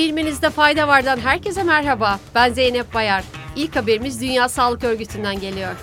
Filminizde 0.00 0.50
fayda 0.50 0.88
vardan 0.88 1.18
herkese 1.18 1.62
merhaba. 1.62 2.20
Ben 2.34 2.52
Zeynep 2.52 2.94
Bayar. 2.94 3.24
İlk 3.56 3.76
haberimiz 3.76 4.20
Dünya 4.20 4.48
Sağlık 4.48 4.84
Örgütü'nden 4.84 5.40
geliyor. 5.40 5.74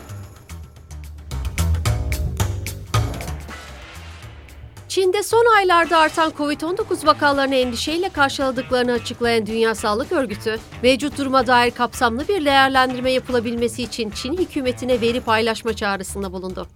Çin'de 4.88 5.24
son 5.24 5.58
aylarda 5.58 5.98
artan 5.98 6.32
Covid-19 6.32 7.06
vakalarını 7.06 7.56
endişeyle 7.56 8.10
karşıladıklarını 8.10 8.92
açıklayan 8.92 9.46
Dünya 9.46 9.76
Sağlık 9.76 10.12
Örgütü, 10.12 10.60
mevcut 10.84 11.18
duruma 11.18 11.48
dair 11.48 11.72
kapsamlı 11.72 12.28
bir 12.28 12.46
değerlendirme 12.46 13.12
yapılabilmesi 13.12 13.84
için 13.84 14.10
Çin 14.10 14.38
hükümetine 14.38 15.02
veri 15.02 15.22
paylaşma 15.22 15.74
çağrısında 15.74 16.32
bulundu. 16.32 16.68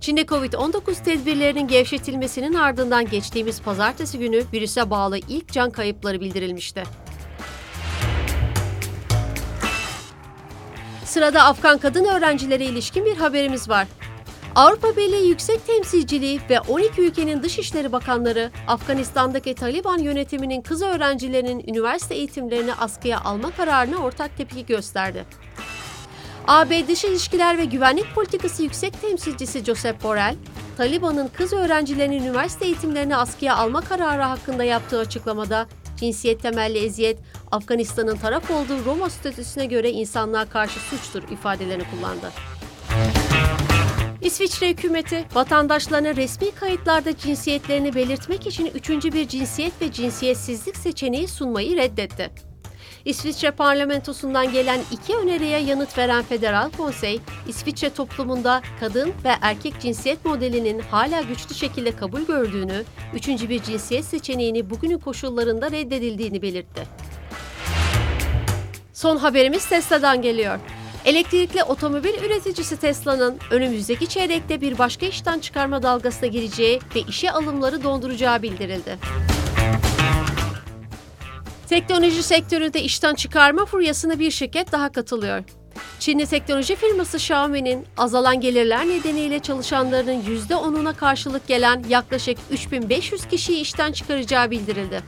Çin'de 0.00 0.22
Covid-19 0.22 1.04
tedbirlerinin 1.04 1.68
gevşetilmesinin 1.68 2.54
ardından 2.54 3.06
geçtiğimiz 3.10 3.62
pazartesi 3.62 4.18
günü 4.18 4.44
virüse 4.52 4.90
bağlı 4.90 5.18
ilk 5.18 5.52
can 5.52 5.70
kayıpları 5.70 6.20
bildirilmişti. 6.20 6.82
Sırada 11.04 11.44
Afgan 11.44 11.78
kadın 11.78 12.04
öğrencilere 12.04 12.64
ilişkin 12.64 13.04
bir 13.04 13.16
haberimiz 13.16 13.68
var. 13.68 13.86
Avrupa 14.54 14.96
Birliği 14.96 15.28
Yüksek 15.28 15.66
Temsilciliği 15.66 16.40
ve 16.50 16.60
12 16.60 17.02
ülkenin 17.02 17.42
Dışişleri 17.42 17.92
Bakanları 17.92 18.50
Afganistan'daki 18.66 19.54
Taliban 19.54 19.98
yönetiminin 19.98 20.60
kız 20.62 20.82
öğrencilerinin 20.82 21.64
üniversite 21.68 22.14
eğitimlerini 22.14 22.74
askıya 22.74 23.20
alma 23.20 23.50
kararına 23.50 23.96
ortak 23.96 24.36
tepki 24.36 24.66
gösterdi. 24.66 25.24
AB 26.50 26.88
Dış 26.88 27.04
İlişkiler 27.04 27.58
ve 27.58 27.64
Güvenlik 27.64 28.14
Politikası 28.14 28.62
Yüksek 28.62 29.00
Temsilcisi 29.00 29.64
Josep 29.64 30.02
Borrell, 30.02 30.36
Taliban'ın 30.76 31.28
kız 31.28 31.52
öğrencilerinin 31.52 32.22
üniversite 32.22 32.64
eğitimlerini 32.64 33.16
askıya 33.16 33.56
alma 33.56 33.80
kararı 33.80 34.22
hakkında 34.22 34.64
yaptığı 34.64 34.98
açıklamada 34.98 35.66
cinsiyet 35.96 36.42
temelli 36.42 36.78
eziyet, 36.78 37.18
Afganistan'ın 37.50 38.16
taraf 38.16 38.50
olduğu 38.50 38.84
Roma 38.84 39.10
statüsüne 39.10 39.66
göre 39.66 39.90
insanlığa 39.90 40.44
karşı 40.44 40.80
suçtur 40.80 41.22
ifadelerini 41.22 41.84
kullandı. 41.90 42.32
İsviçre 44.22 44.68
hükümeti 44.70 45.24
vatandaşlarına 45.34 46.16
resmi 46.16 46.50
kayıtlarda 46.50 47.16
cinsiyetlerini 47.16 47.94
belirtmek 47.94 48.46
için 48.46 48.66
üçüncü 48.74 49.12
bir 49.12 49.28
cinsiyet 49.28 49.82
ve 49.82 49.92
cinsiyetsizlik 49.92 50.76
seçeneği 50.76 51.28
sunmayı 51.28 51.76
reddetti. 51.76 52.49
İsviçre 53.04 53.50
parlamentosundan 53.50 54.52
gelen 54.52 54.80
iki 54.92 55.16
öneriye 55.16 55.58
yanıt 55.58 55.98
veren 55.98 56.22
Federal 56.22 56.70
Konsey, 56.70 57.20
İsviçre 57.48 57.90
toplumunda 57.90 58.62
kadın 58.80 59.12
ve 59.24 59.32
erkek 59.40 59.80
cinsiyet 59.80 60.24
modelinin 60.24 60.78
hala 60.78 61.20
güçlü 61.20 61.54
şekilde 61.54 61.96
kabul 61.96 62.20
gördüğünü, 62.20 62.84
üçüncü 63.14 63.48
bir 63.48 63.62
cinsiyet 63.62 64.04
seçeneğini 64.04 64.70
bugünün 64.70 64.98
koşullarında 64.98 65.70
reddedildiğini 65.70 66.42
belirtti. 66.42 66.82
Son 68.92 69.16
haberimiz 69.16 69.68
Tesla'dan 69.68 70.22
geliyor. 70.22 70.58
Elektrikli 71.04 71.62
otomobil 71.62 72.14
üreticisi 72.24 72.76
Tesla'nın 72.76 73.38
önümüzdeki 73.50 74.06
çeyrekte 74.06 74.60
bir 74.60 74.78
başka 74.78 75.06
işten 75.06 75.38
çıkarma 75.38 75.82
dalgasına 75.82 76.28
gireceği 76.28 76.80
ve 76.94 77.00
işe 77.00 77.30
alımları 77.30 77.82
donduracağı 77.82 78.42
bildirildi. 78.42 78.98
Teknoloji 81.70 82.22
sektöründe 82.22 82.82
işten 82.82 83.14
çıkarma 83.14 83.64
furyasına 83.66 84.18
bir 84.18 84.30
şirket 84.30 84.72
daha 84.72 84.92
katılıyor. 84.92 85.44
Çinli 85.98 86.26
teknoloji 86.26 86.76
firması 86.76 87.16
Xiaomi'nin 87.16 87.86
azalan 87.96 88.40
gelirler 88.40 88.88
nedeniyle 88.88 89.38
çalışanlarının 89.38 90.22
%10'una 90.22 90.94
karşılık 90.96 91.46
gelen 91.46 91.84
yaklaşık 91.88 92.38
3500 92.50 93.26
kişiyi 93.26 93.60
işten 93.60 93.92
çıkaracağı 93.92 94.50
bildirildi. 94.50 95.02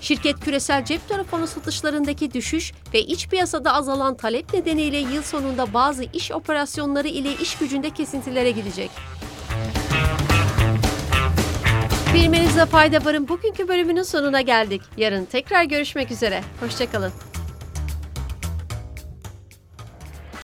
Şirket 0.00 0.40
küresel 0.40 0.84
cep 0.84 1.08
telefonu 1.08 1.46
satışlarındaki 1.46 2.32
düşüş 2.32 2.72
ve 2.94 3.00
iç 3.00 3.28
piyasada 3.28 3.74
azalan 3.74 4.16
talep 4.16 4.54
nedeniyle 4.54 4.98
yıl 4.98 5.22
sonunda 5.22 5.74
bazı 5.74 6.04
iş 6.12 6.32
operasyonları 6.32 7.08
ile 7.08 7.32
iş 7.42 7.58
gücünde 7.58 7.90
kesintilere 7.90 8.50
gidecek. 8.50 8.90
Bilmenizde 12.14 12.66
fayda 12.66 13.04
varın 13.04 13.28
bugünkü 13.28 13.68
bölümünün 13.68 14.02
sonuna 14.02 14.40
geldik. 14.40 14.82
Yarın 14.96 15.24
tekrar 15.24 15.64
görüşmek 15.64 16.10
üzere. 16.10 16.40
Hoşçakalın. 16.60 17.12